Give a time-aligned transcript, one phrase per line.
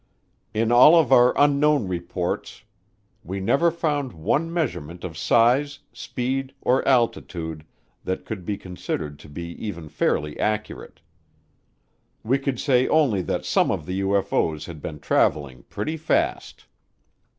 [0.51, 2.63] In all of our "Unknown" reports
[3.23, 7.63] we never found one measurement of size, speed, or altitude
[8.03, 11.01] that could be considered to be even fairly accurate.
[12.23, 16.65] We could say only that some of the UFO's had been traveling pretty fast.